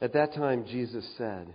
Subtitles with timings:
[0.00, 1.52] At that time, Jesus said,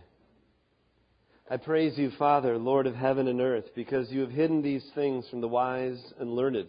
[1.49, 5.27] I praise you, Father, Lord of heaven and earth, because you have hidden these things
[5.29, 6.67] from the wise and learned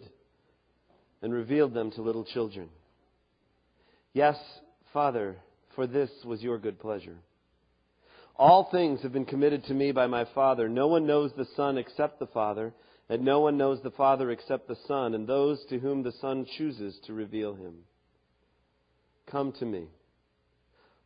[1.21, 2.69] and revealed them to little children.
[4.13, 4.37] Yes,
[4.93, 5.35] Father,
[5.75, 7.17] for this was your good pleasure.
[8.37, 10.69] All things have been committed to me by my Father.
[10.69, 12.73] No one knows the Son except the Father,
[13.09, 16.45] and no one knows the Father except the Son, and those to whom the Son
[16.57, 17.75] chooses to reveal him.
[19.29, 19.87] Come to me,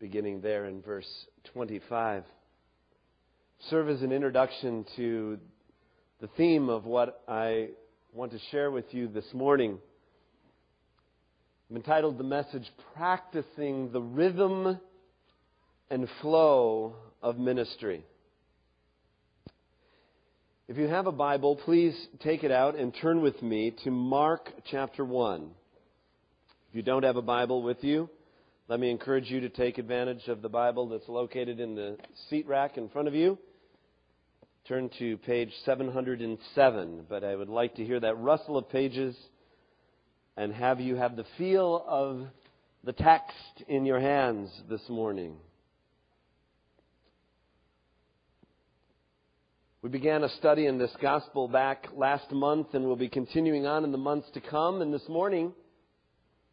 [0.00, 1.08] beginning there in verse
[1.52, 2.24] 25,
[3.70, 5.38] serve as an introduction to
[6.20, 7.68] the theme of what I
[8.12, 9.78] want to share with you this morning.
[11.70, 14.80] I'm entitled the message, Practicing the Rhythm
[15.90, 18.04] and Flow of Ministry.
[20.66, 24.50] If you have a Bible, please take it out and turn with me to Mark
[24.70, 25.50] chapter 1.
[26.70, 28.08] If you don't have a Bible with you,
[28.66, 31.98] let me encourage you to take advantage of the Bible that's located in the
[32.30, 33.38] seat rack in front of you.
[34.66, 39.14] Turn to page 707, but I would like to hear that rustle of pages
[40.38, 42.26] and have you have the feel of
[42.84, 43.36] the text
[43.68, 45.36] in your hands this morning.
[49.82, 53.84] We began a study in this gospel back last month and we'll be continuing on
[53.84, 54.80] in the months to come.
[54.80, 55.52] And this morning,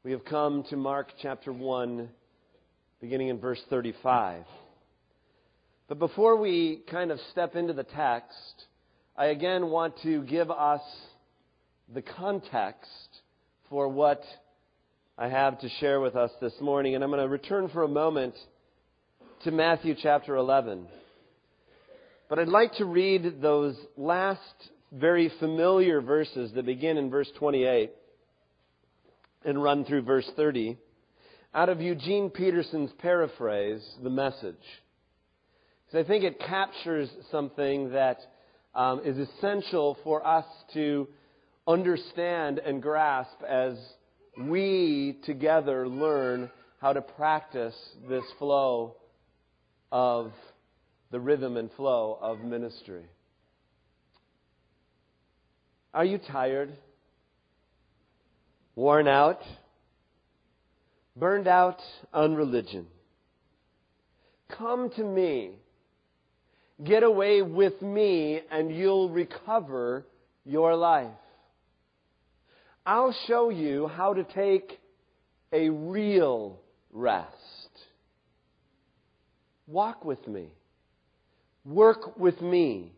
[0.03, 2.09] we have come to Mark chapter 1,
[3.01, 4.45] beginning in verse 35.
[5.87, 8.65] But before we kind of step into the text,
[9.15, 10.81] I again want to give us
[11.93, 12.89] the context
[13.69, 14.23] for what
[15.19, 16.95] I have to share with us this morning.
[16.95, 18.33] And I'm going to return for a moment
[19.43, 20.87] to Matthew chapter 11.
[22.27, 24.39] But I'd like to read those last
[24.91, 27.91] very familiar verses that begin in verse 28
[29.43, 30.77] and run through verse 30
[31.53, 34.55] out of Eugene Peterson's paraphrase, The Message.
[35.85, 38.19] Because I think it captures something that
[38.73, 41.07] um, is essential for us to
[41.67, 43.73] understand and grasp as
[44.39, 47.75] we together learn how to practice
[48.07, 48.95] this flow
[49.91, 50.31] of
[51.11, 53.03] the rhythm and flow of ministry.
[55.93, 56.71] Are you tired?
[58.75, 59.41] Worn out?
[61.15, 61.79] Burned out
[62.13, 62.87] on religion?
[64.57, 65.51] Come to me.
[66.83, 70.05] Get away with me and you'll recover
[70.45, 71.11] your life.
[72.85, 74.79] I'll show you how to take
[75.53, 76.59] a real
[76.91, 77.27] rest.
[79.67, 80.53] Walk with me.
[81.63, 82.93] Work with me.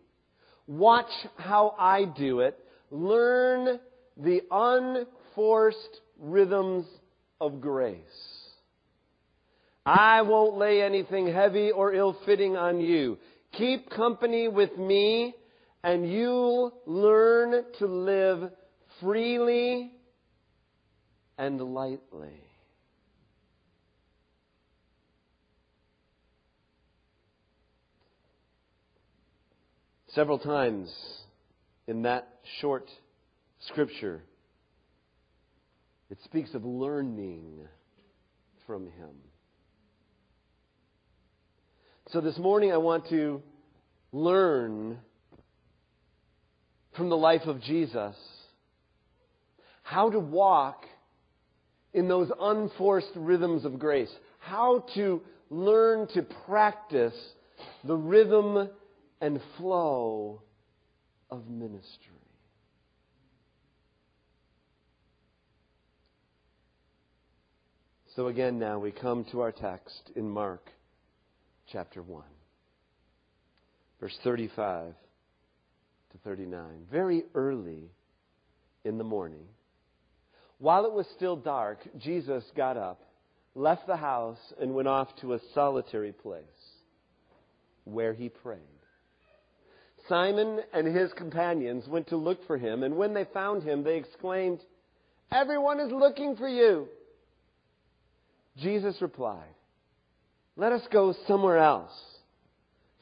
[0.68, 2.58] Watch how I do it.
[2.90, 3.80] Learn
[4.16, 4.42] the
[5.34, 6.86] unforced rhythms
[7.42, 8.00] of grace.
[9.86, 13.18] I won't lay anything heavy or ill fitting on you.
[13.54, 15.36] Keep company with me,
[15.84, 18.52] and you'll learn to live
[19.02, 19.92] freely
[21.38, 22.40] and lightly.
[30.10, 30.94] Several times
[31.88, 32.28] in that
[32.62, 32.88] short
[33.68, 34.22] scripture,
[36.14, 37.68] it speaks of learning
[38.68, 39.16] from Him.
[42.12, 43.42] So this morning I want to
[44.12, 45.00] learn
[46.96, 48.16] from the life of Jesus
[49.82, 50.86] how to walk
[51.96, 55.20] in those unforced rhythms of grace, how to
[55.50, 57.16] learn to practice
[57.84, 58.70] the rhythm
[59.20, 60.44] and flow
[61.32, 62.13] of ministry.
[68.16, 70.70] So again, now we come to our text in Mark
[71.72, 72.24] chapter 1,
[74.00, 74.94] verse 35
[76.12, 76.64] to 39.
[76.92, 77.90] Very early
[78.84, 79.48] in the morning,
[80.60, 83.02] while it was still dark, Jesus got up,
[83.56, 86.44] left the house, and went off to a solitary place
[87.86, 88.60] where he prayed.
[90.08, 93.98] Simon and his companions went to look for him, and when they found him, they
[93.98, 94.60] exclaimed,
[95.32, 96.88] Everyone is looking for you.
[98.58, 99.56] Jesus replied,
[100.56, 101.92] Let us go somewhere else,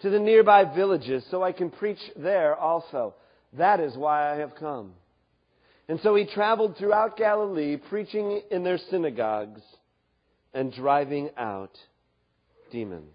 [0.01, 3.15] to the nearby villages so I can preach there also.
[3.53, 4.93] That is why I have come.
[5.87, 9.61] And so he traveled throughout Galilee, preaching in their synagogues
[10.53, 11.77] and driving out
[12.71, 13.11] demons.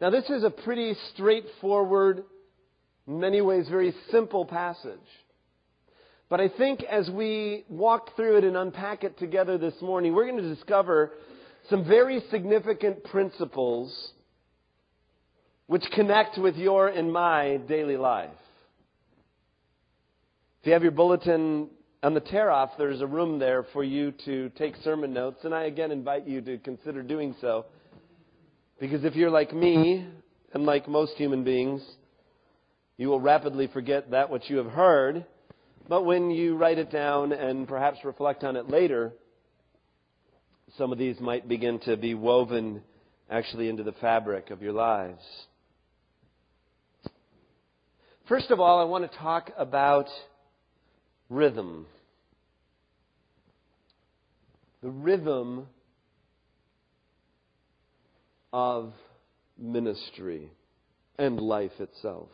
[0.00, 2.24] Now, this is a pretty straightforward,
[3.06, 4.98] in many ways, very simple passage.
[6.28, 10.26] But I think as we walk through it and unpack it together this morning, we're
[10.26, 11.12] going to discover
[11.70, 14.10] some very significant principles
[15.66, 18.30] which connect with your and my daily life.
[20.60, 21.68] If you have your bulletin
[22.02, 25.54] on the tear off, there's a room there for you to take sermon notes, and
[25.54, 27.66] I again invite you to consider doing so.
[28.80, 30.06] Because if you're like me,
[30.52, 31.82] and like most human beings,
[32.96, 35.26] you will rapidly forget that which you have heard.
[35.88, 39.12] But when you write it down and perhaps reflect on it later,
[40.76, 42.82] some of these might begin to be woven
[43.30, 45.22] actually into the fabric of your lives.
[48.28, 50.08] First of all, I want to talk about
[51.30, 51.86] rhythm.
[54.82, 55.68] The rhythm
[58.52, 58.92] of
[59.56, 60.50] ministry
[61.18, 62.28] and life itself.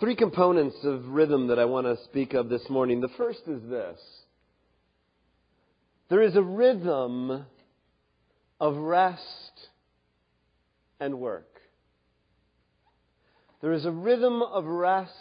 [0.00, 3.00] Three components of rhythm that I want to speak of this morning.
[3.00, 4.00] The first is this
[6.08, 7.46] there is a rhythm
[8.60, 9.20] of rest
[10.98, 11.48] and work.
[13.60, 15.12] There is a rhythm of rest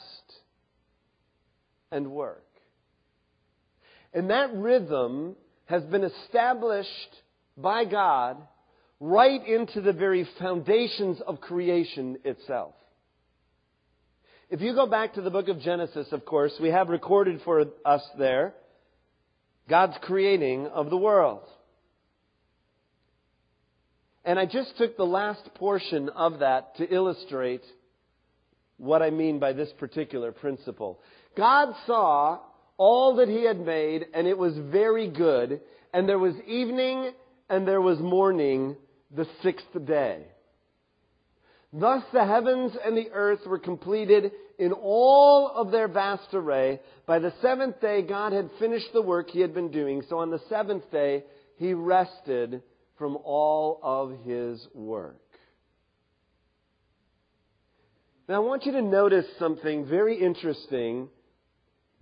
[1.92, 2.44] and work.
[4.14, 5.36] And that rhythm
[5.66, 6.90] has been established
[7.56, 8.38] by God
[9.00, 12.74] right into the very foundations of creation itself.
[14.54, 17.66] If you go back to the book of Genesis, of course, we have recorded for
[17.84, 18.54] us there
[19.68, 21.42] God's creating of the world.
[24.24, 27.64] And I just took the last portion of that to illustrate
[28.78, 31.00] what I mean by this particular principle.
[31.36, 32.38] God saw
[32.78, 35.62] all that He had made, and it was very good.
[35.96, 37.10] And there was evening
[37.50, 38.76] and there was morning
[39.10, 40.28] the sixth day.
[41.74, 46.80] Thus the heavens and the earth were completed in all of their vast array.
[47.08, 50.04] By the seventh day, God had finished the work He had been doing.
[50.08, 51.24] So on the seventh day,
[51.58, 52.62] He rested
[52.98, 55.20] from all of his work.
[58.30, 61.10] Now, I want you to notice something very interesting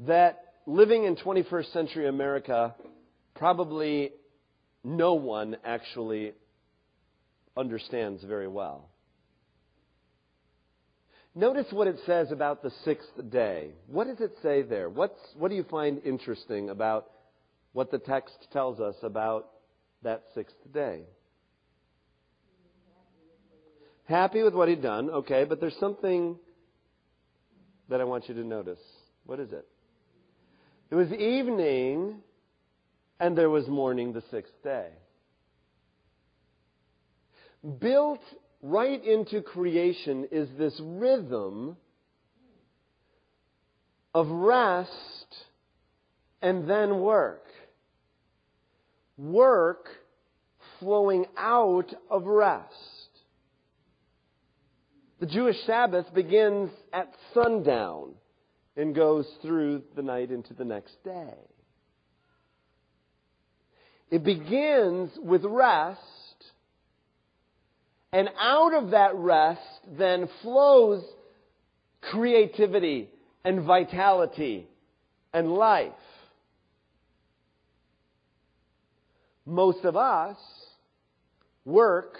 [0.02, 2.76] that living in 21st century America,
[3.36, 4.12] probably
[4.84, 6.34] no one actually
[7.58, 8.91] understands very well.
[11.34, 13.72] Notice what it says about the sixth day.
[13.88, 14.90] What does it say there?
[14.90, 17.10] What's, what do you find interesting about
[17.74, 19.48] what the text tells us about
[20.04, 21.02] that sixth day.
[24.06, 26.38] Happy with what he'd done, okay, but there's something
[27.88, 28.80] that I want you to notice.
[29.26, 29.66] What is it?
[30.90, 32.16] It was evening
[33.20, 34.90] and there was morning the sixth day.
[37.80, 38.22] Built
[38.62, 41.78] right into creation is this rhythm
[44.14, 44.92] of rest
[46.42, 47.44] and then work
[49.22, 49.88] work
[50.80, 52.74] flowing out of rest.
[55.20, 58.16] The Jewish Sabbath begins at sundown
[58.76, 61.36] and goes through the night into the next day.
[64.10, 66.00] It begins with rest,
[68.14, 69.62] and out of that rest
[69.98, 71.04] then flows
[72.02, 73.10] creativity
[73.44, 74.68] and vitality
[75.34, 75.94] and life.
[79.46, 80.38] most of us
[81.66, 82.18] work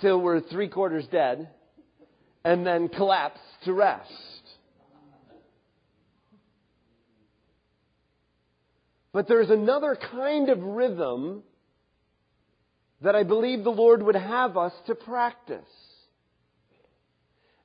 [0.00, 1.48] till we're three quarters dead
[2.44, 4.12] and then collapse to rest.
[9.12, 11.42] But there's another kind of rhythm
[13.02, 15.64] that I believe the Lord would have us to practice.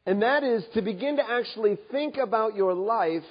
[0.06, 3.24] And that is to begin to actually think about your life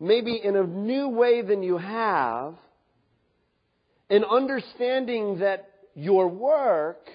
[0.00, 2.54] maybe in a new way than you have
[4.08, 7.08] and understanding that your work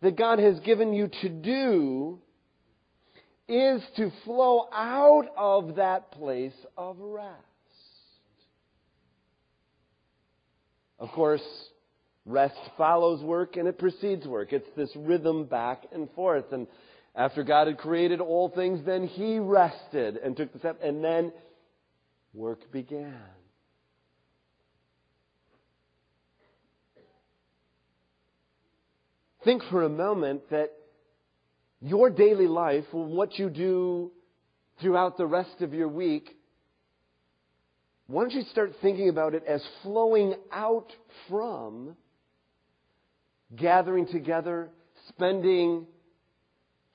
[0.00, 2.18] that God has given you to do
[3.48, 7.36] is to flow out of that place of rest.
[10.98, 11.42] Of course,
[12.30, 14.52] rest follows work and it precedes work.
[14.52, 16.52] It's this rhythm back and forth.
[16.52, 16.66] And
[17.14, 21.32] after God had created all things, then He rested and took the step, and then
[22.32, 23.20] work began.
[29.44, 30.70] think for a moment that
[31.80, 34.10] your daily life, what you do
[34.80, 36.36] throughout the rest of your week,
[38.06, 40.92] why don't you start thinking about it as flowing out
[41.28, 41.96] from
[43.56, 44.70] gathering together,
[45.08, 45.86] spending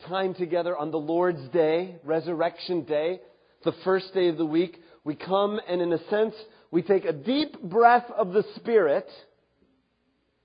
[0.08, 3.20] time together on the Lord's Day, Resurrection Day,
[3.64, 4.82] the first day of the week.
[5.04, 6.36] We come and, in a sense,
[6.72, 9.08] we take a deep breath of the Spirit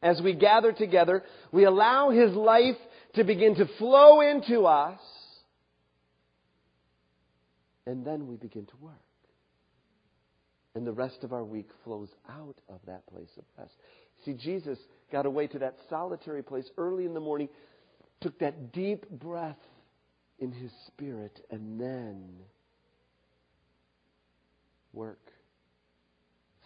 [0.03, 1.23] as we gather together.
[1.53, 2.77] We allow His life
[3.15, 5.01] to begin to flow into us.
[7.87, 8.95] And then we begin to work.
[10.75, 13.75] And the rest of our week flows out of that place of rest.
[14.25, 14.79] See, Jesus
[15.11, 17.49] got away to that solitary place early in the morning,
[18.21, 19.59] took that deep breath
[20.39, 22.25] in his spirit, and then
[24.93, 25.31] work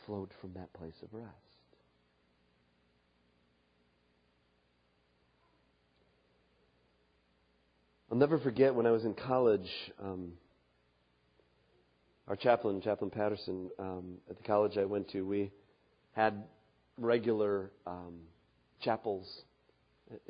[0.06, 1.28] flowed from that place of rest.
[8.10, 9.68] I'll never forget when I was in college,
[10.00, 10.34] um,
[12.28, 15.50] our chaplain, Chaplain Patterson, um, at the college I went to, we
[16.12, 16.44] had
[16.98, 18.14] regular um,
[18.80, 19.26] chapels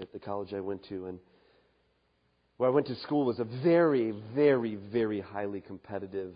[0.00, 1.18] at, the college I went to, and
[2.56, 6.34] where I went to school was a very, very, very highly competitive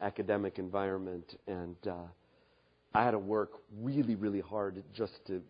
[0.00, 1.94] academic environment, and uh,
[2.92, 5.40] I had to work really, really hard just to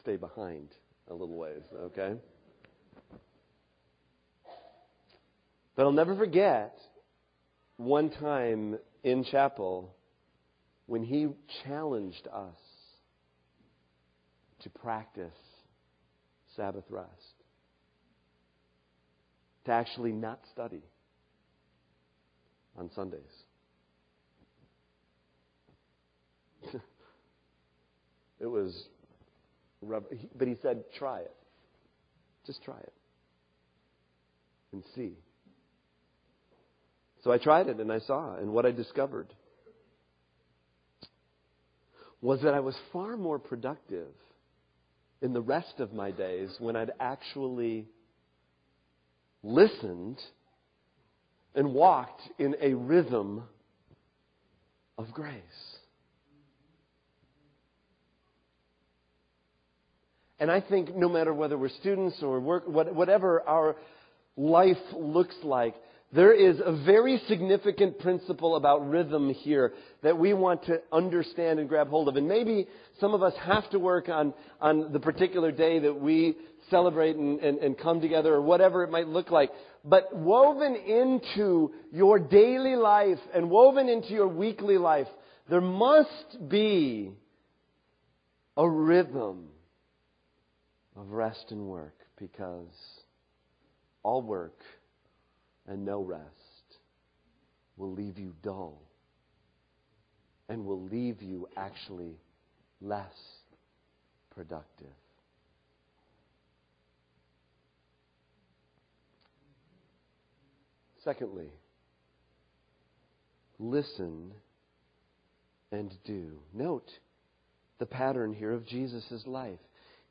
[0.00, 0.68] stay behind
[1.10, 1.62] a little ways.
[1.74, 2.14] Okay.
[5.74, 6.76] But I'll never forget
[7.76, 9.94] one time in chapel
[10.86, 11.28] when he
[11.64, 12.56] challenged us
[14.60, 15.36] to practice
[16.56, 17.08] Sabbath rest,
[19.64, 20.82] to actually not study
[22.76, 23.20] on Sundays.
[28.40, 28.88] it was,
[29.82, 31.34] but he said, try it.
[32.46, 32.92] Just try it
[34.72, 35.12] and see.
[37.24, 39.32] So I tried it and I saw, and what I discovered
[42.20, 44.08] was that I was far more productive
[45.20, 47.86] in the rest of my days when I'd actually
[49.42, 50.18] listened
[51.54, 53.42] and walked in a rhythm
[54.96, 55.42] of grace.
[60.40, 63.74] And I think no matter whether we're students or work, whatever our
[64.36, 65.74] life looks like,
[66.12, 71.68] there is a very significant principle about rhythm here that we want to understand and
[71.68, 72.16] grab hold of.
[72.16, 72.66] And maybe
[72.98, 76.36] some of us have to work on, on the particular day that we
[76.70, 79.50] celebrate and, and, and come together or whatever it might look like.
[79.84, 85.08] But woven into your daily life and woven into your weekly life,
[85.50, 87.12] there must be
[88.56, 89.48] a rhythm
[90.96, 92.66] of rest and work because
[94.02, 94.58] all work
[95.68, 96.24] and no rest
[97.76, 98.82] will leave you dull
[100.48, 102.16] and will leave you actually
[102.80, 103.12] less
[104.34, 104.86] productive.
[111.04, 111.52] Secondly,
[113.58, 114.32] listen
[115.70, 116.40] and do.
[116.52, 116.90] Note
[117.78, 119.60] the pattern here of Jesus' life.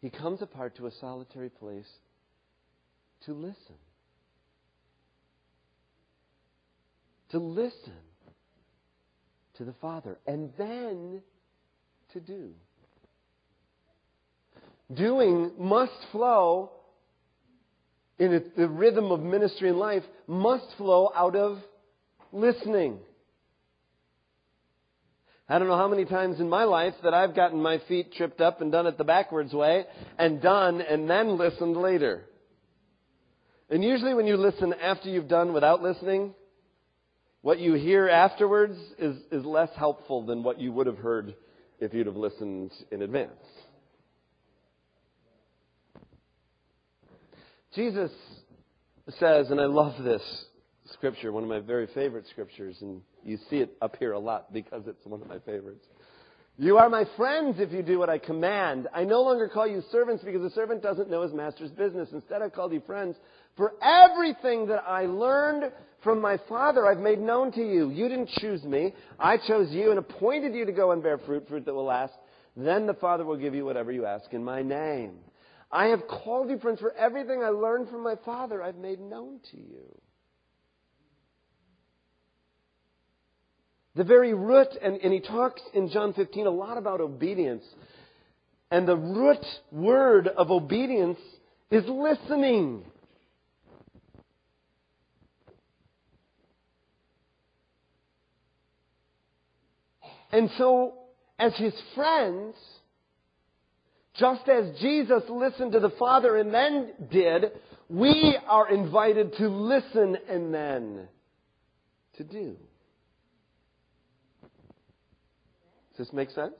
[0.01, 1.87] He comes apart to a solitary place
[3.25, 3.75] to listen.
[7.29, 7.93] To listen
[9.57, 11.22] to the Father and then
[12.13, 12.51] to do.
[14.93, 16.72] Doing must flow
[18.19, 21.60] in the rhythm of ministry and life, must flow out of
[22.31, 23.00] listening.
[25.50, 28.41] I don't know how many times in my life that I've gotten my feet tripped
[28.41, 29.86] up and done it the backwards way
[30.17, 32.25] and done and then listened later.
[33.69, 36.34] And usually when you listen after you've done without listening,
[37.48, 41.34] what you hear afterwards is, is less helpful than what you would have heard
[41.80, 43.32] if you'd have listened in advance.
[47.74, 48.12] Jesus
[49.18, 50.22] says, and I love this
[50.92, 54.51] scripture, one of my very favorite scriptures, and you see it up here a lot
[54.51, 55.86] because it's one of my favorites.
[56.58, 58.89] You are my friends if you do what I command.
[58.94, 62.10] I no longer call you servants because a servant doesn't know his master's business.
[62.12, 63.16] Instead, I've called you friends.
[63.56, 65.72] For everything that I learned
[66.07, 67.89] from my Father I've made known to you.
[67.89, 68.93] You didn't choose me.
[69.19, 72.13] I chose you and appointed you to go and bear fruit, fruit that will last.
[72.55, 75.15] Then the Father will give you whatever you ask in my name.
[75.69, 79.41] I have called you friends for everything I learned from my Father I've made known
[79.51, 79.99] to you.
[83.95, 87.65] The very root, and, and he talks in John 15 a lot about obedience.
[88.71, 91.19] And the root word of obedience
[91.69, 92.85] is listening.
[100.31, 100.93] And so,
[101.39, 102.55] as his friends,
[104.15, 107.51] just as Jesus listened to the Father and then did,
[107.89, 111.07] we are invited to listen and then
[112.17, 112.57] to do.
[115.96, 116.55] Does this make sense?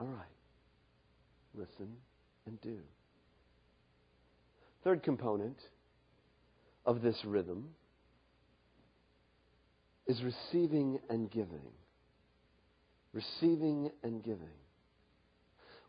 [0.00, 0.26] All right.
[1.54, 1.92] Listen
[2.46, 2.78] and do.
[4.82, 5.56] Third component
[6.84, 7.68] of this rhythm
[10.06, 11.62] is receiving and giving.
[13.12, 14.48] Receiving and giving.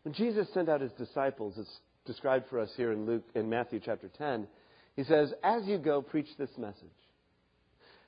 [0.02, 3.80] When Jesus sent out his disciples, it's described for us here in Luke in Matthew
[3.84, 4.46] chapter 10,
[4.94, 6.88] he says, "As you go, preach this message.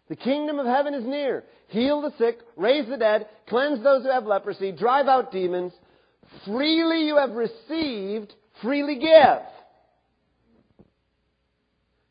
[0.08, 1.44] The kingdom of heaven is near.
[1.68, 5.72] Heal the sick, raise the dead, cleanse those who have leprosy, drive out demons.
[6.46, 9.42] Freely you have received, freely give.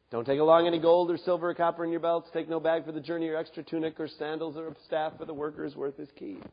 [0.09, 2.29] Don't take along any gold or silver or copper in your belts.
[2.31, 5.25] Take no bag for the journey or extra tunic or sandals or a staff for
[5.25, 6.43] the worker's worth his keep.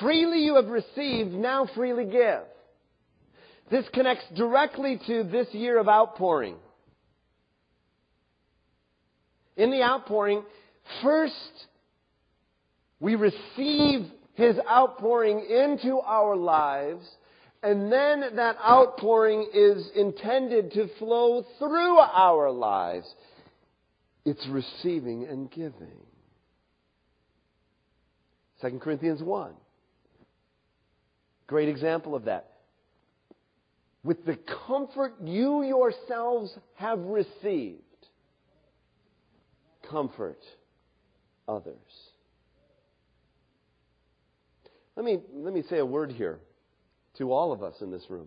[0.00, 2.42] Freely you have received, now freely give.
[3.70, 6.56] This connects directly to this year of outpouring.
[9.56, 10.42] In the outpouring,
[11.02, 11.66] first
[13.02, 17.04] we receive His outpouring into our lives,
[17.62, 23.06] and then that outpouring is intended to flow through our lives.
[24.24, 26.00] It's receiving and giving.
[28.60, 29.52] 2 Corinthians 1.
[31.46, 32.48] Great example of that.
[34.02, 37.82] With the comfort you yourselves have received,
[39.88, 40.40] comfort
[41.46, 41.76] others.
[44.96, 46.40] Let me, let me say a word here
[47.22, 48.26] to all of us in this room.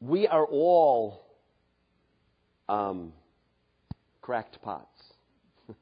[0.00, 1.22] We are all
[2.66, 3.12] um,
[4.22, 5.02] cracked pots.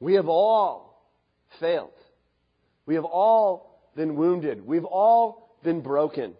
[0.00, 1.12] we have all
[1.60, 1.90] failed.
[2.86, 4.66] We have all been wounded.
[4.66, 6.32] We've all been broken.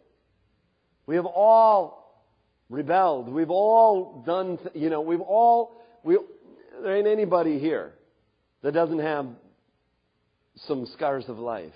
[1.05, 2.24] We have all
[2.70, 3.29] rebelled.
[3.29, 6.16] We've all done, you know, we've all, we,
[6.83, 7.92] there ain't anybody here
[8.62, 9.27] that doesn't have
[10.66, 11.73] some scars of life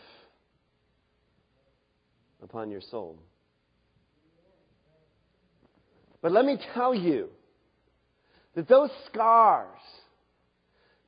[2.43, 3.19] upon your soul.
[6.21, 7.29] But let me tell you
[8.55, 9.79] that those scars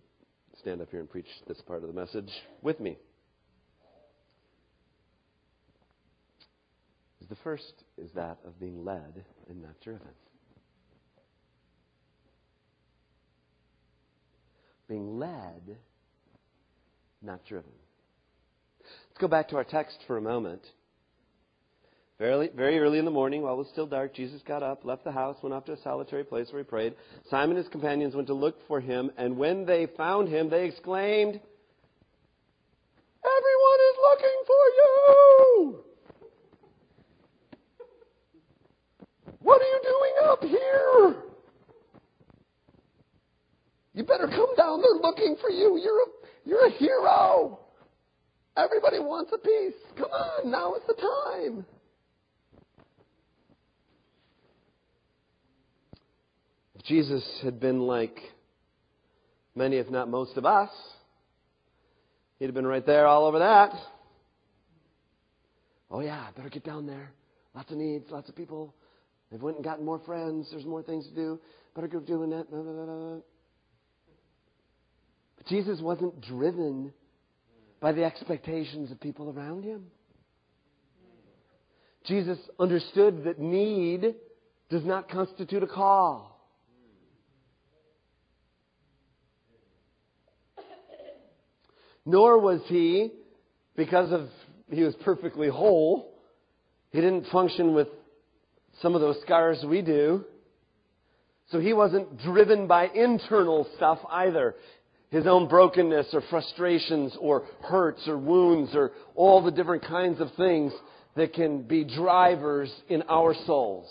[0.60, 2.30] stand up here and preach this part of the message
[2.62, 2.98] with me.
[7.30, 10.10] The first is that of being led and not driven.
[14.92, 15.78] Being led,
[17.22, 17.72] not driven.
[18.82, 20.64] Let's go back to our text for a moment.
[22.20, 25.06] Very, very early in the morning, while it was still dark, Jesus got up, left
[25.06, 26.96] the house, went off to a solitary place where he prayed.
[27.30, 30.66] Simon and his companions went to look for him, and when they found him, they
[30.66, 31.40] exclaimed,
[33.24, 35.80] Everyone is looking for you!
[39.40, 41.32] What are you doing up here?
[43.94, 44.82] You better come down.
[44.82, 45.78] They're looking for you.
[45.78, 46.06] You're a,
[46.46, 47.60] you're a hero.
[48.56, 49.74] Everybody wants a piece.
[49.98, 51.66] Come on, now is the time.
[56.76, 58.18] If Jesus had been like
[59.56, 60.70] many, if not most of us,
[62.40, 63.72] he'd have been right there all over that.
[65.90, 67.12] Oh yeah, better get down there.
[67.54, 68.74] Lots of needs, lots of people.
[69.30, 70.48] They've went and gotten more friends.
[70.52, 71.40] There's more things to do.
[71.76, 73.22] Better go doing that.
[75.48, 76.94] Jesus wasn't driven
[77.80, 79.86] by the expectations of people around him.
[82.06, 84.16] Jesus understood that need
[84.70, 86.32] does not constitute a call.
[92.06, 93.12] Nor was he,
[93.76, 94.28] because of
[94.72, 96.14] he was perfectly whole,
[96.92, 97.88] he didn't function with
[98.82, 100.26] some of those scars we do.
[101.52, 104.56] So he wasn't driven by internal stuff either
[105.12, 110.34] his own brokenness or frustrations or hurts or wounds or all the different kinds of
[110.36, 110.72] things
[111.16, 113.88] that can be drivers in our souls.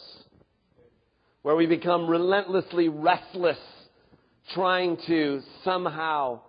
[1.42, 3.58] Where we become relentlessly restless,
[4.54, 6.40] trying to somehow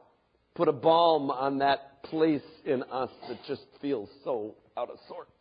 [0.56, 5.32] put a balm on that place in us that just feels so out of sorts.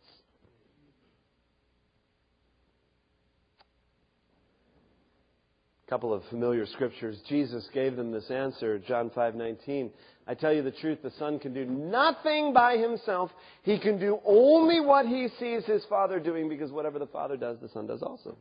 [5.91, 7.19] Couple of familiar scriptures.
[7.27, 9.91] Jesus gave them this answer, John 5:19.
[10.25, 13.29] I tell you the truth, the Son can do nothing by himself.
[13.63, 17.59] He can do only what he sees his Father doing because whatever the Father does,
[17.59, 18.37] the Son does also.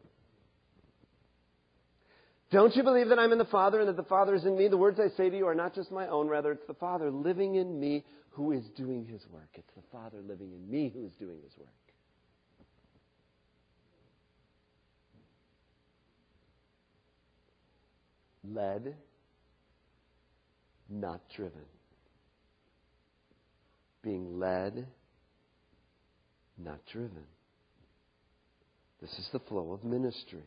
[2.52, 4.68] Don't you believe that I'm in the Father and that the Father is in me?
[4.68, 7.10] The words I say to you are not just my own, rather it's the Father
[7.10, 9.50] living in me who is doing his work.
[9.54, 11.79] It's the Father living in me who is doing his work.
[18.44, 18.94] Led,
[20.88, 21.64] not driven.
[24.02, 24.86] Being led,
[26.58, 27.24] not driven.
[29.00, 30.44] This is the flow of ministry.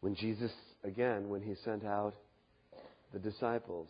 [0.00, 0.52] When Jesus,
[0.84, 2.14] again, when he sent out
[3.12, 3.88] the disciples,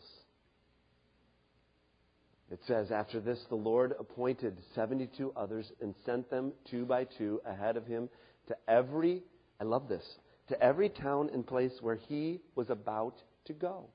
[2.51, 7.41] it says, After this, the Lord appointed 72 others and sent them two by two
[7.45, 8.09] ahead of him
[8.47, 9.21] to every,
[9.61, 10.03] I love this,
[10.49, 13.85] to every town and place where he was about to go.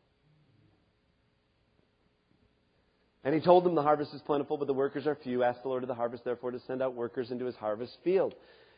[3.24, 5.42] And he told them, The harvest is plentiful, but the workers are few.
[5.42, 8.34] Ask the Lord of the harvest, therefore, to send out workers into his harvest field.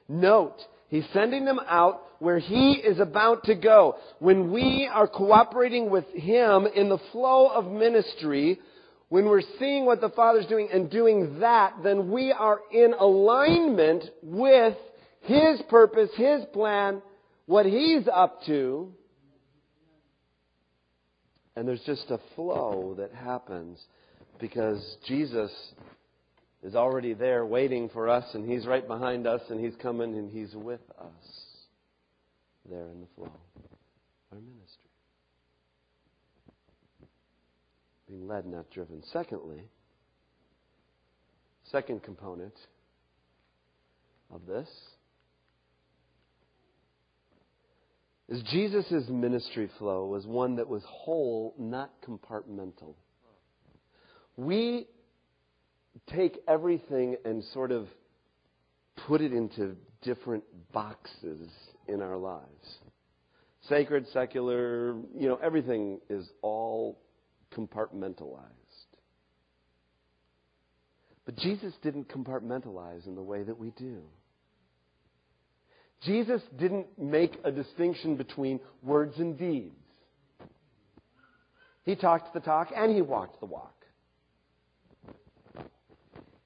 [0.09, 0.57] Note,
[0.89, 3.97] he's sending them out where he is about to go.
[4.21, 8.61] When we are cooperating with him in the flow of ministry,
[9.09, 14.05] when we're seeing what the Father's doing and doing that, then we are in alignment
[14.23, 14.77] with
[15.23, 17.03] his purpose, his plan,
[17.47, 18.93] what he's up to.
[21.57, 23.83] And there's just a flow that happens
[24.39, 25.51] because Jesus
[26.63, 30.31] is already there waiting for us, and he's right behind us, and he's coming, and
[30.31, 31.67] he's with us
[32.69, 33.33] there in the flow.
[34.33, 34.91] Our ministry.
[38.09, 39.03] Being led, not driven.
[39.13, 39.63] Secondly,
[41.71, 42.55] second component
[44.31, 44.69] of this
[48.29, 52.95] is Jesus' ministry flow was one that was whole, not compartmental.
[54.37, 54.87] We
[56.09, 57.87] take everything and sort of
[59.07, 61.49] put it into different boxes
[61.89, 62.79] in our lives.
[63.69, 66.99] Sacred, secular, you know, everything is all
[67.55, 68.43] compartmentalized.
[71.25, 74.03] But Jesus didn't compartmentalize in the way that we do.
[76.03, 79.75] Jesus didn't make a distinction between words and deeds.
[81.85, 83.73] He talked the talk and he walked the walk.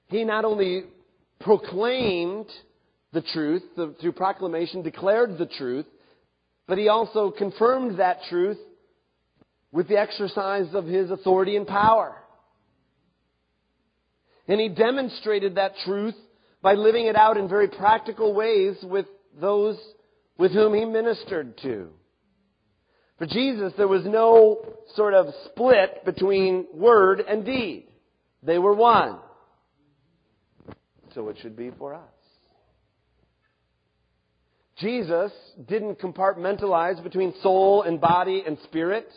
[0.08, 0.84] He not only
[1.40, 2.46] proclaimed
[3.12, 5.86] the truth, through proclamation declared the truth,
[6.66, 8.58] but he also confirmed that truth
[9.72, 12.14] with the exercise of his authority and power.
[14.46, 16.14] And he demonstrated that truth
[16.60, 19.06] by living it out in very practical ways with
[19.38, 19.78] those
[20.38, 21.88] with whom he ministered to.
[23.18, 24.64] For Jesus, there was no
[24.96, 27.86] sort of split between word and deed.
[28.42, 29.18] They were one.
[31.14, 32.00] So it should be for us.
[34.78, 35.30] Jesus
[35.68, 39.08] didn't compartmentalize between soul and body and spirit.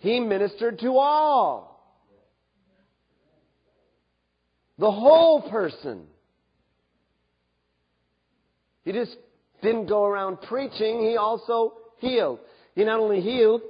[0.00, 1.96] He ministered to all.
[4.78, 6.02] The whole person.
[8.84, 9.16] He just
[9.62, 12.38] didn't go around preaching, he also healed.
[12.74, 13.62] He not only healed,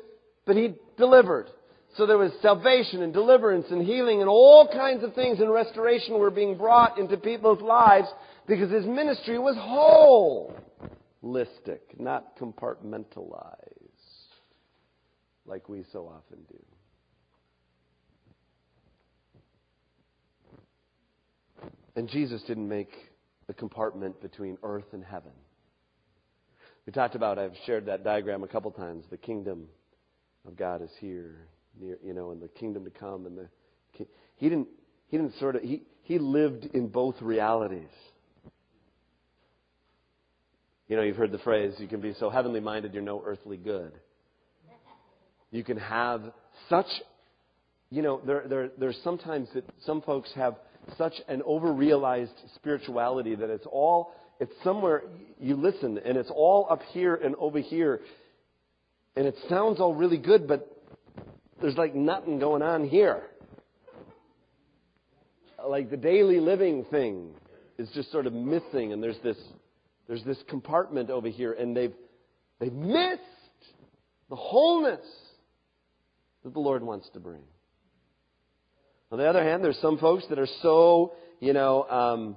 [0.45, 1.47] but he delivered.
[1.97, 6.19] So there was salvation and deliverance and healing and all kinds of things and restoration
[6.19, 8.09] were being brought into people's lives
[8.47, 9.57] because his ministry was
[11.25, 13.55] holistic, not compartmentalized
[15.47, 16.59] like we so often do.
[21.97, 22.93] And Jesus didn't make
[23.49, 25.33] a compartment between earth and heaven.
[26.89, 29.05] We talked about, I've shared that diagram a couple times.
[29.11, 29.67] The kingdom
[30.47, 31.37] of God is here,
[31.79, 33.27] near, you know, and the kingdom to come.
[33.27, 33.49] And the
[34.37, 34.69] he didn't
[35.09, 37.91] he didn't sort of he he lived in both realities.
[40.89, 43.59] You know, you've heard the phrase, you can be so heavenly minded you're no earthly
[43.59, 43.93] good.
[45.51, 46.23] You can have
[46.71, 46.87] such,
[47.91, 50.55] you know, there, there, there's sometimes that some folks have
[50.97, 55.03] such an overrealized spirituality that it's all, it's somewhere,
[55.41, 58.01] you listen, and it's all up here and over here.
[59.17, 60.71] And it sounds all really good, but
[61.61, 63.23] there's like nothing going on here.
[65.67, 67.31] Like the daily living thing
[67.79, 69.37] is just sort of missing, and there's this,
[70.07, 71.95] there's this compartment over here, and they've,
[72.61, 73.21] they've missed
[74.31, 75.05] the wholeness
[76.45, 77.43] that the Lord wants to bring.
[79.11, 82.37] On the other hand, there's some folks that are so, you know, um,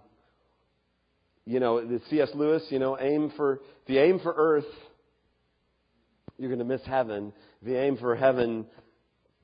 [1.45, 2.29] you know, the C.S.
[2.35, 4.65] Lewis, you know, aim for, if you aim for earth,
[6.37, 7.33] you're going to miss heaven.
[7.61, 8.65] If you aim for heaven,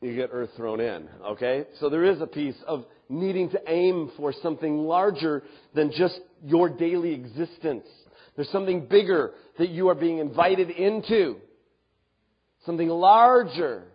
[0.01, 1.07] you get earth thrown in.
[1.25, 1.65] Okay?
[1.79, 6.69] So there is a piece of needing to aim for something larger than just your
[6.69, 7.85] daily existence.
[8.35, 11.37] There's something bigger that you are being invited into.
[12.65, 13.85] Something larger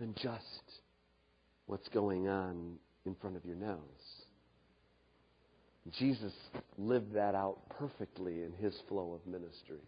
[0.00, 0.42] than just
[1.66, 3.78] what's going on in front of your nose.
[5.92, 6.32] Jesus
[6.78, 9.80] lived that out perfectly in his flow of ministry.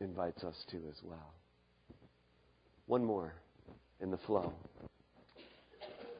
[0.00, 1.34] Invites us to as well.
[2.86, 3.34] One more
[4.00, 4.52] in the flow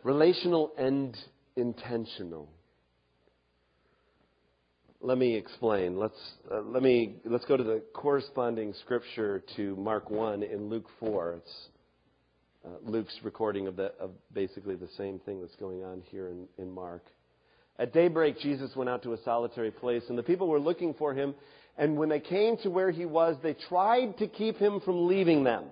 [0.04, 1.16] relational and
[1.56, 2.48] intentional.
[5.00, 5.98] Let me explain.
[5.98, 6.18] Let's,
[6.50, 11.34] uh, let me, let's go to the corresponding scripture to Mark 1 in Luke 4.
[11.34, 11.68] It's
[12.64, 16.46] uh, Luke's recording of, the, of basically the same thing that's going on here in,
[16.56, 17.02] in Mark.
[17.78, 21.12] At daybreak, Jesus went out to a solitary place, and the people were looking for
[21.12, 21.34] him.
[21.76, 25.42] And when they came to where he was, they tried to keep him from leaving
[25.42, 25.64] them.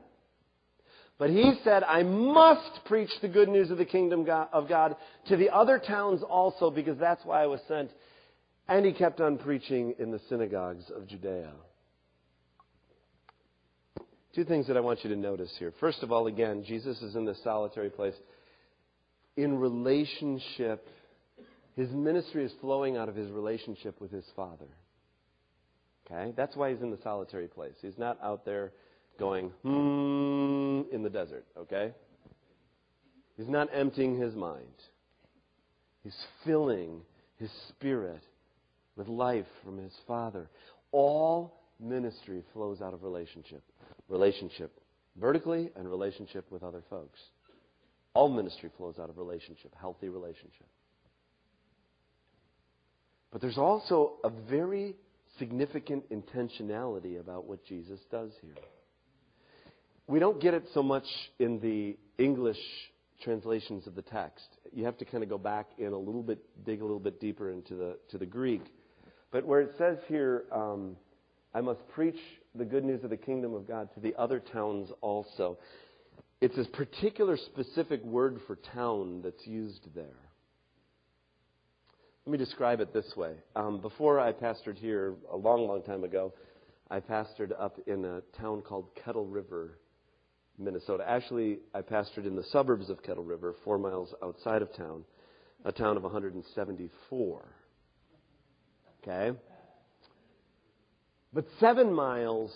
[1.19, 4.97] But he said, I must preach the good news of the kingdom of God
[5.29, 7.91] to the other towns also, because that's why I was sent.
[8.67, 11.53] And he kept on preaching in the synagogues of Judea.
[14.35, 15.73] Two things that I want you to notice here.
[15.79, 18.15] First of all, again, Jesus is in this solitary place.
[19.37, 20.89] In relationship,
[21.77, 24.69] his ministry is flowing out of his relationship with his Father.
[26.07, 26.33] Okay?
[26.37, 27.75] That's why he's in the solitary place.
[27.81, 28.73] He's not out there
[29.19, 31.45] going, hmm, in the desert.
[31.57, 31.93] Okay?
[33.37, 34.67] He's not emptying his mind.
[36.03, 37.01] He's filling
[37.39, 38.23] his spirit
[38.97, 40.49] with life from his Father.
[40.91, 43.63] All ministry flows out of relationship
[44.09, 44.73] relationship
[45.19, 47.19] vertically and relationship with other folks.
[48.15, 50.67] All ministry flows out of relationship, healthy relationship.
[53.33, 54.95] But there's also a very
[55.39, 58.55] significant intentionality about what Jesus does here.
[60.07, 61.07] We don't get it so much
[61.39, 62.59] in the English
[63.23, 64.47] translations of the text.
[64.73, 67.21] You have to kind of go back in a little bit, dig a little bit
[67.21, 68.63] deeper into the to the Greek.
[69.31, 70.97] But where it says here, um,
[71.55, 72.19] I must preach
[72.55, 75.59] the good news of the kingdom of God to the other towns also.
[76.43, 80.32] It's this particular specific word for town that's used there.
[82.25, 83.33] Let me describe it this way.
[83.57, 86.33] Um, before I pastored here a long, long time ago,
[86.89, 89.79] I pastored up in a town called Kettle River,
[90.57, 91.05] Minnesota.
[91.05, 95.05] Actually, I pastored in the suburbs of Kettle River, four miles outside of town,
[95.65, 97.49] a town of 174.
[99.03, 99.37] Okay?
[101.33, 102.53] But seven miles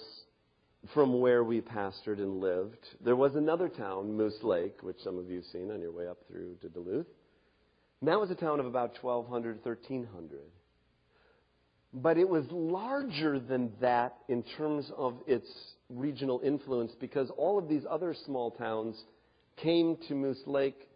[0.95, 5.29] from where we pastored and lived, there was another town, Moose Lake, which some of
[5.29, 7.07] you have seen on your way up through to Duluth.
[8.01, 10.39] And that was a town of about 1,200, 1,300.
[11.95, 15.49] But it was larger than that in terms of its
[15.89, 18.97] regional influence because all of these other small towns
[19.57, 20.89] came to Moose Lake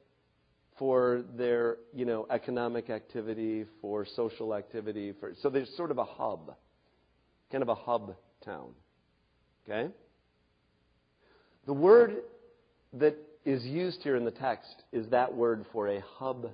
[0.79, 6.05] for their, you know, economic activity, for social activity, for so there's sort of a
[6.05, 6.55] hub
[7.51, 8.71] kind of a hub town.
[9.69, 9.91] Okay?
[11.67, 12.19] The word
[12.95, 16.51] that is used here in the text is that word for a hub.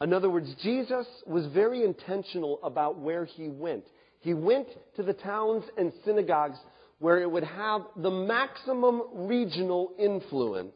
[0.00, 3.84] In other words, Jesus was very intentional about where he went.
[4.20, 6.58] He went to the towns and synagogues
[6.98, 10.74] where it would have the maximum regional influence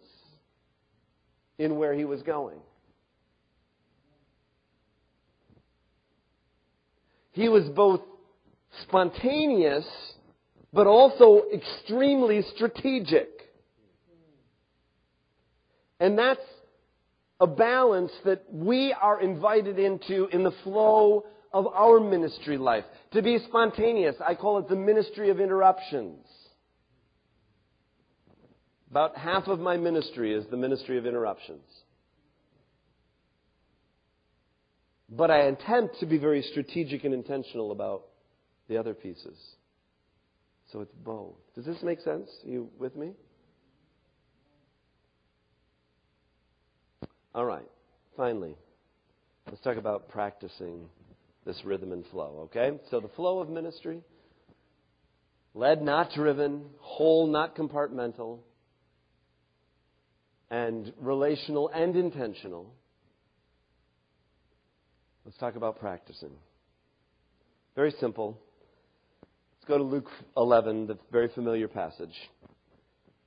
[1.58, 2.58] in where he was going.
[7.32, 8.00] He was both
[8.82, 9.86] spontaneous,
[10.72, 13.28] but also extremely strategic.
[15.98, 16.40] And that's
[17.40, 22.84] a balance that we are invited into in the flow of our ministry life.
[23.12, 26.26] To be spontaneous, I call it the ministry of interruptions.
[28.90, 31.64] About half of my ministry is the ministry of interruptions.
[35.08, 38.02] But I attempt to be very strategic and intentional about
[38.68, 39.36] the other pieces.
[40.72, 41.34] So it's both.
[41.56, 42.30] Does this make sense?
[42.44, 43.12] Are you with me?
[47.34, 47.68] All right.
[48.16, 48.56] Finally,
[49.46, 50.88] let's talk about practicing
[51.46, 52.78] this rhythm and flow, okay?
[52.90, 54.02] So the flow of ministry,
[55.54, 58.38] led not driven, whole not compartmental,
[60.50, 62.72] and relational and intentional.
[65.24, 66.32] Let's talk about practicing.
[67.76, 68.36] Very simple.
[69.56, 72.14] Let's go to Luke 11, the very familiar passage.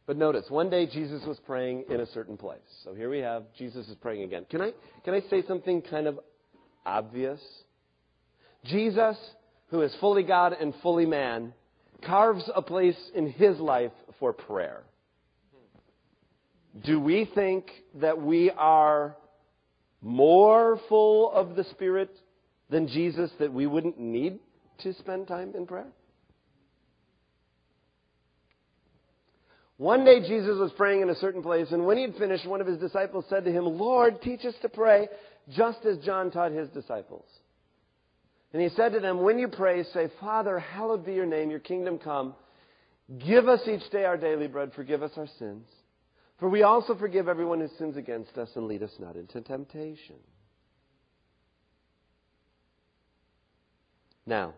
[0.06, 2.60] But notice, one day Jesus was praying in a certain place.
[2.84, 4.46] So here we have Jesus is praying again.
[4.50, 4.72] Can I,
[5.06, 6.20] can I say something kind of
[6.86, 7.40] obvious?
[8.66, 9.18] Jesus,
[9.70, 11.54] who is fully God and fully man,
[12.06, 14.84] carves a place in his life for prayer.
[16.84, 17.66] Do we think
[18.02, 19.16] that we are
[20.02, 22.12] more full of the Spirit
[22.70, 24.40] than Jesus that we wouldn't need
[24.80, 25.88] to spend time in prayer?
[29.78, 32.62] One day Jesus was praying in a certain place, and when he had finished, one
[32.62, 35.08] of his disciples said to him, Lord, teach us to pray,
[35.50, 37.26] just as John taught his disciples.
[38.54, 41.60] And he said to them, When you pray, say, Father, hallowed be your name, your
[41.60, 42.36] kingdom come.
[43.26, 45.66] Give us each day our daily bread, forgive us our sins.
[46.40, 50.18] For we also forgive everyone who sins against us, and lead us not into temptation.
[54.26, 54.54] Now,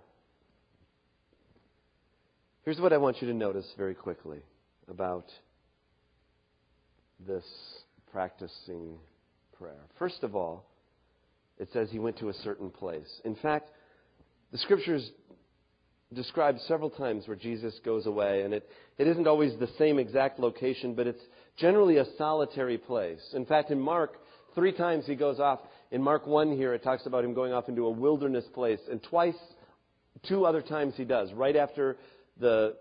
[2.63, 4.41] here's what I want you to notice very quickly
[4.89, 5.25] about
[7.27, 7.45] this
[8.11, 8.97] practicing
[9.57, 9.81] prayer.
[9.97, 10.65] First of all,
[11.57, 13.21] it says he went to a certain place.
[13.23, 13.69] In fact,
[14.51, 15.09] the scriptures
[16.13, 20.39] describe several times where Jesus goes away, and it, it isn't always the same exact
[20.39, 21.21] location, but it's
[21.57, 23.21] generally a solitary place.
[23.33, 24.13] In fact, in Mark,
[24.53, 25.59] three times he goes off.
[25.91, 29.01] In Mark 1 here, it talks about him going off into a wilderness place, and
[29.03, 29.35] twice,
[30.27, 31.97] two other times he does, right after
[32.39, 32.75] the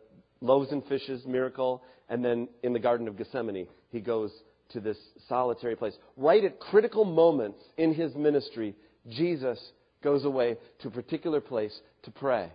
[0.45, 4.31] loaves and fishes miracle, and then in the Garden of Gethsemane, he goes
[4.71, 5.95] to this solitary place.
[6.17, 8.75] Right at critical moments in his ministry,
[9.09, 9.59] Jesus
[10.03, 12.53] goes away to a particular place to pray.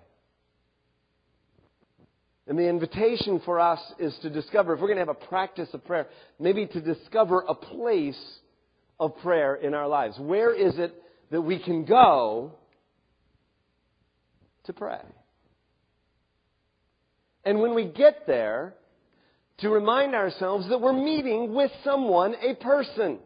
[2.48, 5.70] And the invitation for us is to discover, if we're going to have a practice
[5.74, 6.08] of prayer,
[6.40, 8.20] maybe to discover a place
[9.00, 10.18] of prayer in our lives.
[10.20, 10.94] Where is it
[11.32, 12.54] that we can go
[14.66, 15.02] to pray?
[17.50, 18.76] And when we get there,
[19.58, 23.18] to remind ourselves that we're meeting with someone, a person.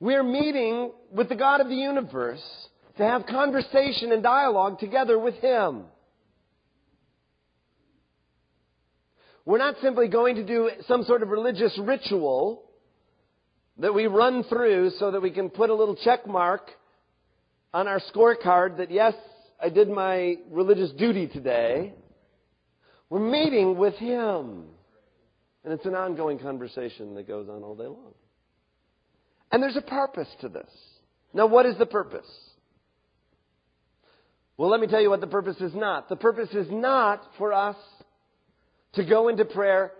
[0.00, 2.42] We're meeting with the God of the universe
[2.96, 5.84] to have conversation and dialogue together with Him.
[9.44, 12.64] We're not simply going to do some sort of religious ritual
[13.78, 16.70] that we run through so that we can put a little check mark
[17.72, 19.14] on our scorecard that, yes,
[19.62, 21.92] I did my religious duty today.
[23.08, 24.64] We're meeting with Him.
[25.64, 28.14] And it's an ongoing conversation that goes on all day long.
[29.52, 30.70] And there's a purpose to this.
[31.34, 32.28] Now, what is the purpose?
[34.56, 36.08] Well, let me tell you what the purpose is not.
[36.08, 37.76] The purpose is not for us
[38.94, 39.92] to go into prayer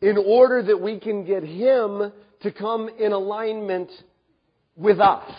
[0.00, 2.12] in order that we can get Him
[2.42, 3.90] to come in alignment
[4.76, 5.30] with us.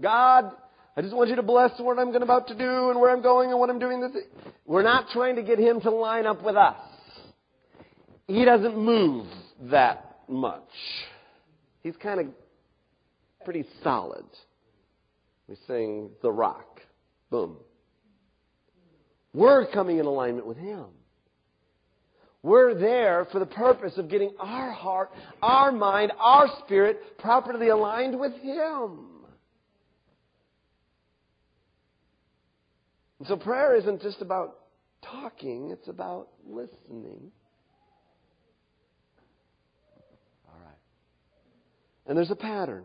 [0.00, 0.52] God,
[0.96, 3.22] I just want you to bless what I'm going about to do and where I'm
[3.22, 4.12] going and what I'm doing.
[4.66, 6.76] We're not trying to get him to line up with us.
[8.26, 9.26] He doesn't move
[9.70, 10.68] that much.
[11.82, 12.26] He's kind of
[13.44, 14.24] pretty solid.
[15.48, 16.80] We sing The Rock.
[17.30, 17.56] Boom.
[19.32, 20.86] We're coming in alignment with him.
[22.42, 25.10] We're there for the purpose of getting our heart,
[25.42, 29.09] our mind, our spirit properly aligned with him.
[33.20, 34.56] And so prayer isn't just about
[35.02, 37.30] talking, it's about listening.
[40.48, 40.78] All right.
[42.06, 42.84] And there's a pattern.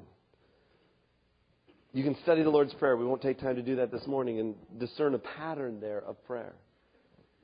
[1.93, 2.97] You can study the Lord's Prayer.
[2.97, 6.21] We won't take time to do that this morning and discern a pattern there of
[6.25, 6.53] prayer.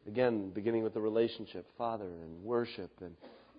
[0.06, 3.16] Again, beginning with the relationship, Father, and worship, and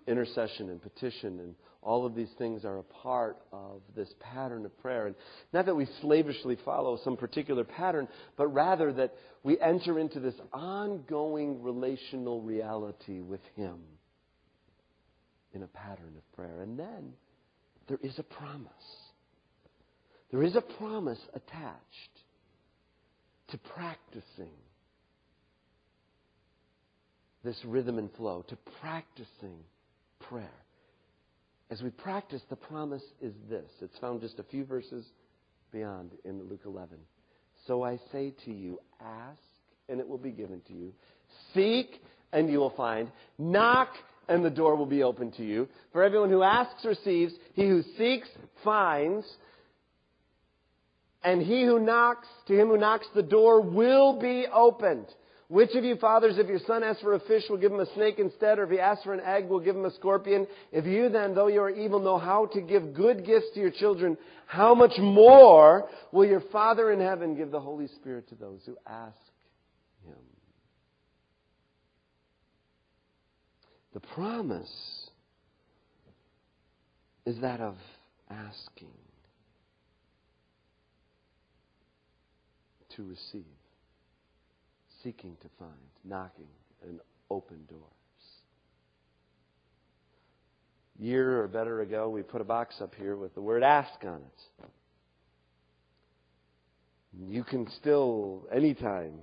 [0.07, 4.77] intercession, and petition, and all of these things are a part of this pattern of
[4.79, 5.07] prayer.
[5.07, 5.15] And
[5.51, 10.35] not that we slavishly follow some particular pattern, but rather that we enter into this
[10.53, 13.79] ongoing relational reality with Him
[15.53, 16.61] in a pattern of prayer.
[16.61, 17.13] And then
[17.87, 18.71] there is a promise.
[20.31, 22.13] There is a promise attached
[23.49, 24.55] to practicing
[27.43, 29.59] this rhythm and flow, to practicing
[30.29, 30.49] prayer.
[31.69, 33.69] As we practice, the promise is this.
[33.81, 35.05] It's found just a few verses
[35.71, 36.97] beyond in Luke 11.
[37.65, 39.39] So I say to you, ask,
[39.89, 40.93] and it will be given to you.
[41.53, 42.01] Seek,
[42.31, 43.11] and you will find.
[43.37, 43.89] Knock,
[44.27, 45.67] and the door will be open to you.
[45.91, 48.27] For everyone who asks receives, he who seeks
[48.63, 49.25] finds,
[51.23, 55.07] and he who knocks, to him who knocks, the door will be opened.
[55.53, 57.93] Which of you fathers, if your son asks for a fish, will give him a
[57.93, 60.47] snake instead, or if he asks for an egg, will give him a scorpion?
[60.71, 63.69] If you then, though you are evil, know how to give good gifts to your
[63.69, 68.61] children, how much more will your Father in heaven give the Holy Spirit to those
[68.65, 69.15] who ask
[70.07, 70.15] him?
[73.93, 75.11] The promise
[77.27, 77.75] is that of
[78.27, 78.89] asking
[82.95, 83.45] to receive
[85.03, 85.71] seeking to find,
[86.03, 86.47] knocking,
[86.83, 86.99] and
[87.29, 87.81] open doors.
[90.99, 94.21] Year or better ago, we put a box up here with the word ask on
[94.21, 94.65] it.
[97.29, 99.13] You can still, anytime,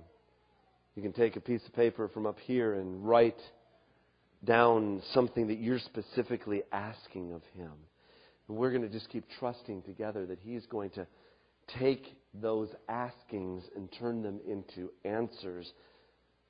[0.95, 3.39] you can take a piece of paper from up here and write
[4.43, 7.71] down something that you're specifically asking of Him.
[8.47, 11.07] And we're going to just keep trusting together that He's going to
[11.79, 15.71] take those askings and turn them into answers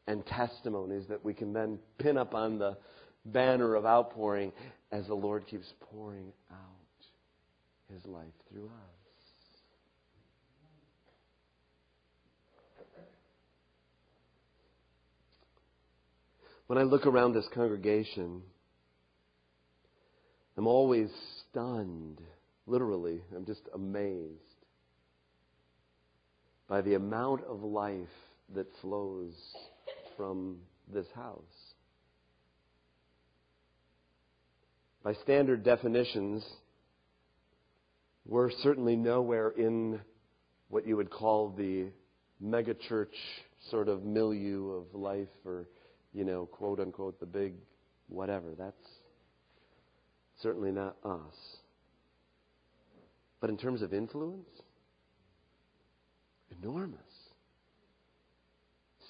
[0.07, 2.77] and testimonies that we can then pin up on the
[3.25, 4.51] banner of outpouring
[4.91, 9.01] as the Lord keeps pouring out His life through us.
[16.67, 18.41] When I look around this congregation,
[20.57, 21.09] I'm always
[21.49, 22.21] stunned.
[22.65, 24.50] Literally, I'm just amazed
[26.71, 28.07] by the amount of life
[28.55, 29.33] that flows
[30.15, 30.55] from
[30.87, 31.73] this house.
[35.03, 36.45] By standard definitions,
[38.25, 39.99] we're certainly nowhere in
[40.69, 41.87] what you would call the
[42.41, 43.17] megachurch
[43.69, 45.67] sort of milieu of life or,
[46.13, 47.51] you know, quote unquote, the big
[48.07, 48.53] whatever.
[48.57, 48.87] That's
[50.41, 51.35] certainly not us.
[53.41, 54.47] But in terms of influence,
[56.61, 56.99] enormous.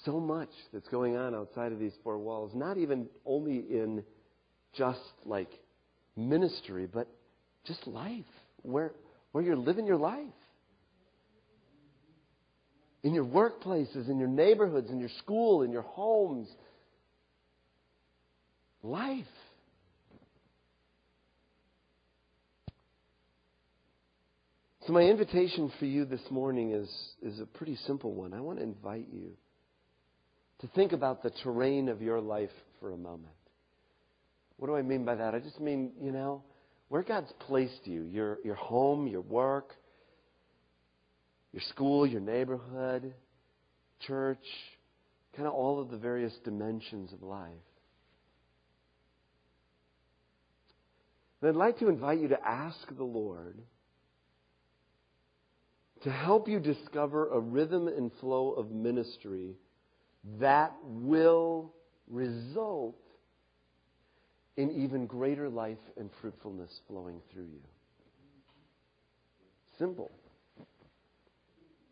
[0.04, 4.02] So much that's going on outside of these four walls, not even only in
[4.74, 5.50] just like
[6.16, 7.08] ministry, but
[7.64, 8.24] just life,
[8.62, 8.92] where,
[9.32, 10.18] where you're living your life.
[13.04, 16.48] In your workplaces, in your neighborhoods, in your school, in your homes.
[18.82, 19.24] Life.
[24.86, 26.90] So, my invitation for you this morning is,
[27.22, 28.34] is a pretty simple one.
[28.34, 29.30] I want to invite you
[30.60, 33.34] to think about the terrain of your life for a moment.
[34.56, 35.36] What do I mean by that?
[35.36, 36.42] I just mean, you know,
[36.88, 39.70] where God's placed you your, your home, your work,
[41.52, 43.14] your school, your neighborhood,
[44.04, 44.44] church,
[45.36, 47.52] kind of all of the various dimensions of life.
[51.40, 53.62] And I'd like to invite you to ask the Lord
[56.02, 59.54] to help you discover a rhythm and flow of ministry
[60.40, 61.72] that will
[62.08, 62.96] result
[64.56, 67.60] in even greater life and fruitfulness flowing through you.
[69.78, 70.10] Simple.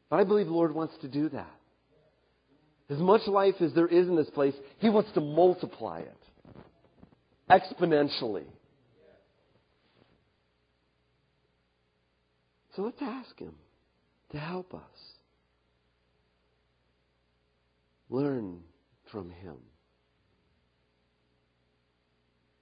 [0.08, 1.54] But I believe the Lord wants to do that.
[2.90, 6.16] As much life as there is in this place, He wants to multiply it
[7.48, 8.44] exponentially.
[12.74, 13.54] So let's ask Him
[14.30, 14.80] to help us.
[18.08, 18.60] Learn
[19.10, 19.56] from Him.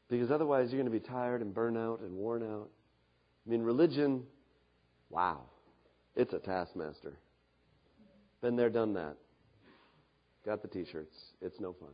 [0.09, 2.69] Because otherwise, you're going to be tired and burnt out and worn out.
[3.47, 4.25] I mean, religion,
[5.11, 5.43] wow,
[6.17, 7.19] it's a taskmaster.
[8.41, 9.17] Been there, done that.
[10.47, 11.15] Got the t shirts.
[11.43, 11.93] It's no fun.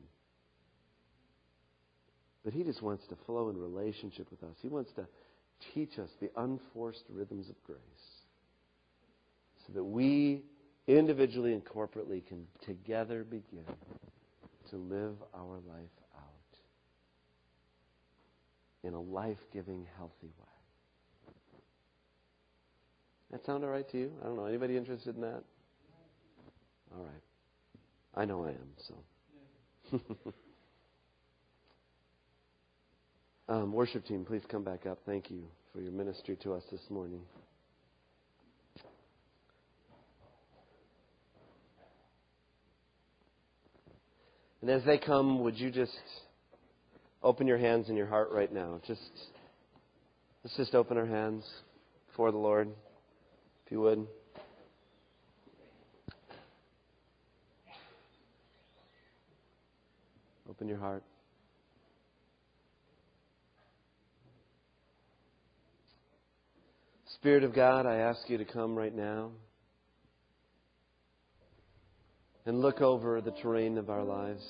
[2.45, 4.57] But He just wants to flow in relationship with us.
[4.61, 5.07] He wants to
[5.73, 7.79] Teach us the unforced rhythms of grace
[9.67, 10.43] so that we
[10.87, 13.65] individually and corporately can together begin
[14.71, 16.59] to live our life out
[18.83, 20.55] in a life giving, healthy way.
[23.31, 24.13] That sound all right to you?
[24.23, 24.45] I don't know.
[24.45, 25.43] Anybody interested in that?
[26.95, 27.23] All right.
[28.15, 30.01] I know I am, so.
[33.53, 35.01] um, worship team, please come back up.
[35.05, 35.43] Thank you
[35.73, 37.23] for your ministry to us this morning.
[44.65, 45.93] And as they come, would you just
[47.23, 48.81] open your hands and your heart right now?
[48.87, 49.03] Just
[50.43, 51.45] let's just open our hands
[52.17, 52.71] for the Lord,
[53.67, 54.07] if you would.
[60.49, 61.03] Open your heart.
[67.17, 69.33] Spirit of God, I ask you to come right now
[72.47, 74.45] and look over the terrain of our lives.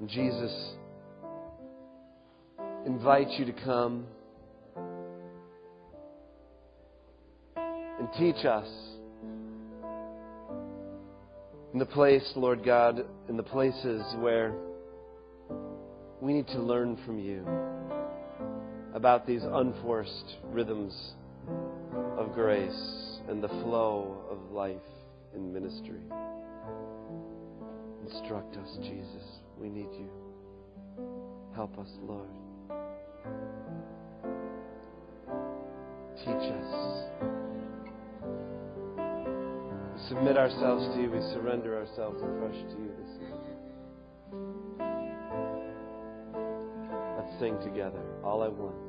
[0.00, 0.72] And Jesus
[2.86, 4.06] invite you to come
[7.66, 8.68] and teach us
[11.74, 14.54] in the place, Lord God, in the places where
[16.22, 17.46] we need to learn from you
[18.94, 21.12] about these unforced rhythms
[22.16, 24.76] of grace and the flow of life
[25.34, 26.00] in ministry.
[28.02, 29.40] Instruct us, Jesus.
[29.58, 30.08] We need you.
[31.54, 32.28] Help us, Lord.
[36.16, 37.04] Teach us.
[39.94, 41.10] We submit ourselves to you.
[41.10, 43.58] We surrender ourselves afresh to you this evening.
[47.18, 48.00] Let's sing together.
[48.24, 48.87] All I want.